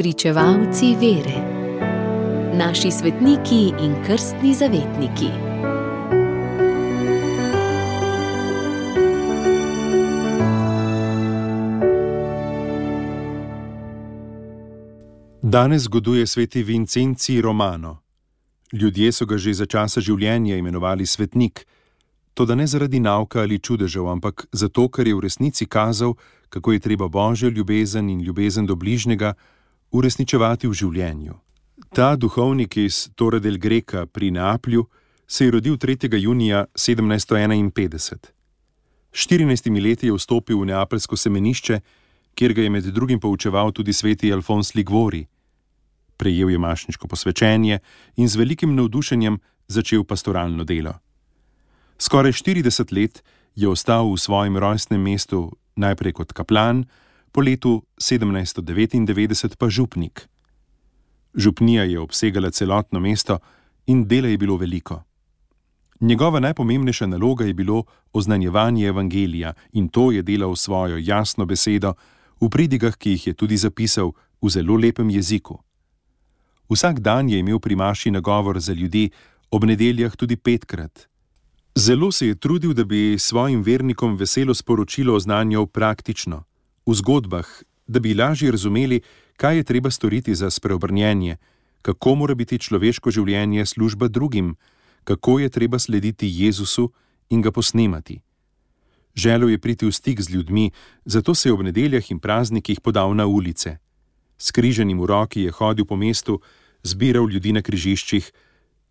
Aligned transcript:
Pričevalci 0.00 0.96
vere, 0.96 1.38
naši 2.56 2.90
svetniki 2.90 3.72
in 3.84 3.94
krstni 4.06 4.54
zavetniki. 4.54 5.26
Danes 15.42 15.82
zgoduje 15.82 16.26
sveti 16.26 16.62
Vincenci 16.62 17.40
Romano. 17.40 17.98
Ljudje 18.72 19.12
so 19.12 19.26
ga 19.26 19.38
že 19.38 19.52
za 19.54 19.66
časa 19.66 20.00
življenja 20.00 20.56
imenovali 20.56 21.06
svetnik, 21.06 21.66
to 22.34 22.46
da 22.46 22.54
ne 22.54 22.66
zaradi 22.66 23.00
nauka 23.00 23.40
ali 23.40 23.58
čudežev, 23.58 24.08
ampak 24.08 24.46
zato, 24.52 24.88
ker 24.88 25.08
je 25.08 25.14
v 25.14 25.20
resnici 25.20 25.66
kazal, 25.66 26.14
kako 26.48 26.72
je 26.72 26.80
treba 26.80 27.08
božjo 27.08 27.50
ljubezen 27.50 28.08
in 28.08 28.20
ljubezen 28.20 28.66
do 28.66 28.74
bližnjega 28.76 29.34
uresničevati 29.90 30.68
v 30.68 30.74
življenju. 30.74 31.34
Ta 31.94 32.14
duhovnik 32.16 32.76
iz 32.76 33.08
Torre 33.14 33.40
del 33.40 33.58
Greca 33.58 34.06
pri 34.06 34.30
Neaplju 34.30 34.86
se 35.26 35.44
je 35.44 35.50
rodil 35.50 35.76
3. 35.76 36.18
junija 36.18 36.66
1751. 36.74 38.30
14 39.12 39.82
leti 39.82 40.06
je 40.06 40.14
vstopil 40.14 40.60
v 40.60 40.70
neapeljsko 40.70 41.16
semenišče, 41.16 41.80
kjer 42.34 42.54
ga 42.54 42.62
je 42.62 42.70
med 42.70 42.84
drugim 42.94 43.20
poučeval 43.20 43.72
tudi 43.72 43.92
sveti 43.92 44.32
Alfons 44.32 44.74
Ligvori. 44.74 45.26
Prejel 46.16 46.50
je 46.50 46.58
mašniško 46.58 47.08
posvečenje 47.08 47.78
in 48.16 48.28
z 48.28 48.36
velikim 48.36 48.74
navdušenjem 48.74 49.38
začel 49.68 50.04
pastoralno 50.04 50.64
delo. 50.64 50.94
Skoraj 51.98 52.32
40 52.32 52.92
let 52.92 53.22
je 53.54 53.68
ostal 53.68 54.12
v 54.12 54.18
svojem 54.18 54.56
rojstnem 54.56 55.02
mestu, 55.02 55.50
najprej 55.76 56.12
kot 56.12 56.32
kaplan, 56.32 56.84
po 57.32 57.40
letu 57.40 57.82
1799 57.96 59.56
pa 59.56 59.68
župnik. 59.68 60.28
Župnija 61.34 61.84
je 61.84 62.00
obsegala 62.00 62.50
celotno 62.50 63.00
mesto 63.00 63.38
in 63.86 64.08
dela 64.08 64.28
je 64.28 64.38
bilo 64.38 64.56
veliko. 64.56 65.02
Njegova 66.00 66.40
najpomembnejša 66.40 67.06
naloga 67.06 67.44
je 67.44 67.54
bilo 67.54 67.84
oznanjevanje 68.12 68.86
evangelija 68.86 69.52
in 69.72 69.88
to 69.88 70.12
je 70.12 70.22
delal 70.22 70.56
svojo 70.56 70.98
jasno 70.98 71.44
besedo 71.44 71.94
v 72.40 72.48
pridigah, 72.48 72.96
ki 72.96 73.10
jih 73.10 73.26
je 73.26 73.34
tudi 73.34 73.56
zapisal 73.56 74.12
v 74.42 74.48
zelo 74.48 74.76
lepem 74.76 75.10
jeziku. 75.10 75.58
Vsak 76.70 77.00
dan 77.00 77.28
je 77.28 77.38
imel 77.38 77.58
pri 77.58 77.76
maši 77.76 78.10
nagovor 78.10 78.60
za 78.60 78.72
ljudi, 78.72 79.10
ob 79.50 79.64
nedeljah 79.64 80.16
tudi 80.16 80.36
petkrat. 80.36 81.08
Zelo 81.74 82.12
se 82.12 82.26
je 82.26 82.34
trudil, 82.34 82.72
da 82.72 82.84
bi 82.84 83.18
svojim 83.18 83.62
vernikom 83.62 84.16
veselo 84.16 84.54
sporočilo 84.54 85.14
oznanjal 85.14 85.66
praktično, 85.66 86.44
v 86.90 86.94
zgodbah, 86.98 87.46
da 87.86 88.00
bi 88.02 88.14
lažje 88.14 88.50
razumeli, 88.50 89.00
kaj 89.36 89.56
je 89.56 89.64
treba 89.64 89.90
storiti 89.90 90.34
za 90.34 90.50
spreobrnjenje, 90.50 91.36
kako 91.82 92.14
mora 92.14 92.34
biti 92.34 92.58
človeško 92.58 93.10
življenje 93.10 93.66
služba 93.66 94.08
drugim, 94.08 94.56
kako 95.04 95.38
je 95.38 95.48
treba 95.48 95.78
slediti 95.78 96.28
Jezusu 96.28 96.90
in 97.30 97.42
ga 97.42 97.50
posnemati. 97.50 98.20
Želel 99.14 99.50
je 99.50 99.58
priti 99.58 99.86
v 99.86 99.92
stik 99.92 100.20
z 100.20 100.30
ljudmi, 100.30 100.70
zato 101.04 101.34
se 101.34 101.48
je 101.48 101.52
ob 101.52 101.62
nedeljah 101.62 102.10
in 102.10 102.18
praznikih 102.18 102.80
podal 102.80 103.14
na 103.14 103.26
ulice. 103.26 103.78
S 104.38 104.50
križenim 104.50 105.00
v 105.00 105.06
roki 105.06 105.42
je 105.46 105.50
hodil 105.50 105.84
po 105.84 105.96
mestu, 105.96 106.40
zbiral 106.82 107.30
ljudi 107.30 107.52
na 107.52 107.62
križiščih, 107.62 108.32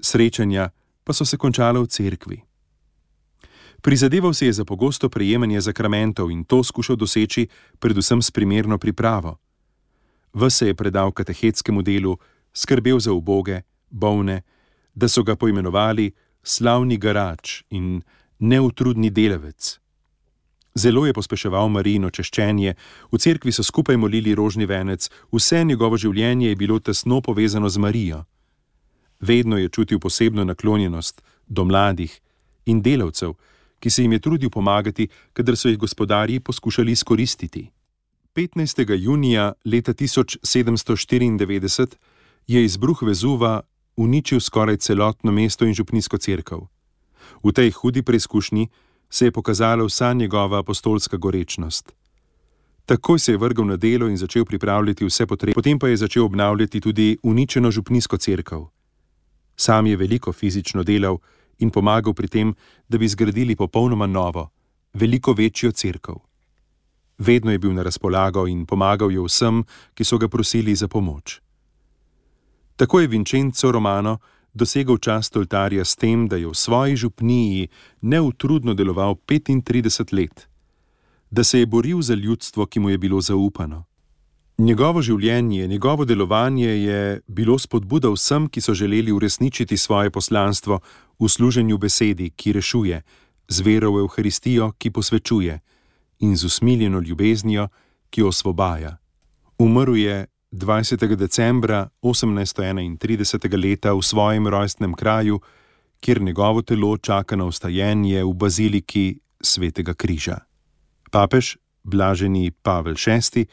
srečanja 0.00 0.70
pa 1.04 1.12
so 1.12 1.24
se 1.24 1.36
končala 1.36 1.80
v 1.80 1.86
cerkvi. 1.86 2.42
Prizadeval 3.82 4.34
se 4.34 4.46
je 4.46 4.52
za 4.52 4.64
pogosto 4.64 5.08
prejemanje 5.08 5.60
zakramentov 5.60 6.30
in 6.30 6.44
to 6.44 6.62
skušal 6.64 6.96
doseči 6.96 7.48
predvsem 7.78 8.22
s 8.22 8.30
primerno 8.30 8.78
pripravo. 8.78 9.38
V 10.34 10.50
se 10.50 10.66
je 10.66 10.74
predal 10.74 11.12
katehetskemu 11.12 11.82
delu, 11.82 12.16
skrbel 12.54 13.00
za 13.00 13.12
uboge, 13.12 13.60
bolne, 13.90 14.42
da 14.94 15.08
so 15.08 15.22
ga 15.22 15.36
poimenovali 15.36 16.12
slavni 16.42 16.96
garač 16.96 17.62
in 17.70 18.02
neutrudni 18.38 19.10
delavec. 19.10 19.78
Zelo 20.74 21.06
je 21.06 21.12
pospeševal 21.12 21.68
Marijino 21.68 22.10
češčenje, 22.10 22.74
v 23.12 23.18
cerkvi 23.18 23.52
so 23.52 23.62
skupaj 23.62 23.96
molili 23.96 24.34
rožni 24.34 24.66
venec, 24.66 25.10
vse 25.32 25.64
njegovo 25.64 25.98
življenje 25.98 26.48
je 26.48 26.56
bilo 26.56 26.78
tesno 26.78 27.20
povezano 27.20 27.68
z 27.68 27.78
Marijo. 27.78 28.24
Vedno 29.20 29.58
je 29.58 29.68
čutil 29.68 29.98
posebno 29.98 30.44
naklonjenost 30.44 31.22
do 31.46 31.64
mladih 31.64 32.20
in 32.66 32.80
delavcev, 32.82 33.34
ki 33.82 33.90
se 33.90 34.02
jim 34.02 34.12
je 34.12 34.18
trudil 34.18 34.50
pomagati, 34.50 35.08
kadar 35.32 35.56
so 35.56 35.68
jih 35.68 35.78
gospodarji 35.78 36.40
poskušali 36.40 36.92
izkoristiti. 36.92 37.70
15. 38.34 38.96
junija 38.98 39.52
leta 39.64 39.92
1794 39.92 41.86
je 42.46 42.64
izbruh 42.64 43.02
Vezuva 43.02 43.60
uničil 43.96 44.40
skoraj 44.40 44.76
celotno 44.76 45.32
mesto 45.32 45.64
in 45.64 45.74
župnijsko 45.74 46.18
crkv. 46.18 46.54
V 47.42 47.52
tej 47.52 47.70
hudi 47.70 48.02
preizkušnji 48.02 48.68
se 49.10 49.24
je 49.24 49.32
pokazala 49.32 49.84
vsa 49.84 50.12
njegova 50.12 50.58
apostolska 50.58 51.16
gorečnost. 51.16 51.92
Takoj 52.86 53.18
se 53.18 53.32
je 53.32 53.38
vrgel 53.38 53.64
na 53.66 53.76
delo 53.76 54.08
in 54.08 54.16
začel 54.16 54.44
pripravljati 54.44 55.04
vse 55.04 55.26
potrebe, 55.26 55.54
potem 55.54 55.78
pa 55.78 55.88
je 55.88 55.96
začel 55.96 56.24
obnavljati 56.24 56.80
tudi 56.80 57.18
uničeno 57.22 57.70
župnijsko 57.70 58.16
crkv. 58.16 58.56
Sam 59.56 59.86
je 59.86 59.96
veliko 59.96 60.32
fizično 60.32 60.82
delal 60.82 61.18
in 61.58 61.70
pomagal 61.70 62.14
pri 62.14 62.28
tem, 62.28 62.54
da 62.88 62.98
bi 62.98 63.08
zgradili 63.08 63.56
popolnoma 63.56 64.06
novo, 64.06 64.50
veliko 64.92 65.32
večjo 65.32 65.72
crkv. 65.72 66.12
Vedno 67.18 67.52
je 67.52 67.58
bil 67.58 67.74
na 67.74 67.82
razpolago 67.82 68.46
in 68.46 68.66
pomagal 68.66 69.12
je 69.12 69.20
vsem, 69.20 69.64
ki 69.94 70.04
so 70.04 70.18
ga 70.18 70.28
prosili 70.28 70.74
za 70.74 70.88
pomoč. 70.88 71.40
Tako 72.76 73.00
je 73.00 73.06
Vincenzo 73.06 73.72
Romano 73.72 74.18
dosegel 74.52 74.98
čast 74.98 75.36
oltarja 75.36 75.84
s 75.84 75.96
tem, 75.96 76.28
da 76.28 76.36
je 76.36 76.46
v 76.46 76.54
svoji 76.54 76.96
župniji 76.96 77.68
neutrudno 78.00 78.74
deloval 78.74 79.14
35 79.26 80.12
let, 80.12 80.48
da 81.30 81.44
se 81.44 81.58
je 81.58 81.66
boril 81.66 82.02
za 82.02 82.14
ljudstvo, 82.14 82.66
ki 82.66 82.80
mu 82.80 82.90
je 82.90 82.98
bilo 82.98 83.20
zaupano. 83.20 83.84
Njegovo 84.62 85.00
življenje, 85.02 85.66
njegovo 85.66 86.04
delovanje 86.06 86.68
je 86.68 87.20
bilo 87.26 87.56
spodbuda 87.58 88.12
vsem, 88.12 88.44
ki 88.46 88.60
so 88.62 88.74
želeli 88.78 89.10
uresničiti 89.12 89.76
svoje 89.76 90.10
poslanstvo 90.10 90.76
v 91.18 91.28
služenju 91.28 91.78
besedi, 91.78 92.28
ki 92.30 92.52
rešuje, 92.52 93.00
z 93.48 93.64
vero 93.66 93.90
v 93.90 94.04
Euharistijo, 94.04 94.68
ki 94.78 94.92
posvečuje, 94.94 95.56
in 96.20 96.36
z 96.36 96.46
usmiljeno 96.46 97.00
ljubeznijo, 97.00 97.66
ki 98.10 98.22
osvobaja. 98.22 98.92
Umrl 99.58 99.96
je 99.96 100.26
20. 100.52 101.16
decembra 101.16 101.88
1831. 102.02 103.58
leta 103.64 103.96
v 103.98 104.02
svojem 104.02 104.46
rojstnem 104.46 104.94
kraju, 104.94 105.40
kjer 106.00 106.22
njegovo 106.22 106.62
telo 106.62 106.96
čaka 106.98 107.36
na 107.36 107.50
ustajenje 107.50 108.22
v 108.22 108.32
baziliki 108.34 109.18
Svetega 109.42 109.94
križa. 109.94 110.38
Papež, 111.10 111.56
blaženi 111.82 112.50
Pavel 112.62 112.94
VI, 112.94 113.46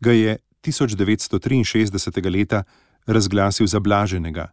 ga 0.00 0.12
je 0.12 0.38
1963. 0.62 2.30
leta 2.30 2.64
razglasil 3.06 3.66
za 3.66 3.80
blaženega, 3.80 4.48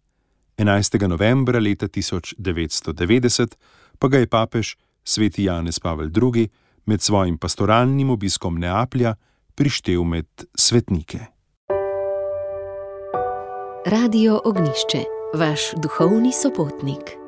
11. 0.58 1.08
novembra 1.08 1.60
leta 1.60 1.88
1990 1.88 3.56
pa 4.00 4.08
ga 4.08 4.18
je 4.18 4.28
papež 4.28 4.76
sveti 5.04 5.44
Janez 5.44 5.80
Pavel 5.80 6.10
II 6.10 6.50
med 6.86 7.02
svojim 7.02 7.38
pastoralnim 7.38 8.10
obiskom 8.10 8.60
Neaplja 8.60 9.16
prištel 9.56 10.04
med 10.04 10.28
svetnike. 10.56 11.20
Radio 13.86 14.42
Ognišče, 14.46 15.04
vaš 15.34 15.62
duhovni 15.84 16.32
sopotnik. 16.34 17.25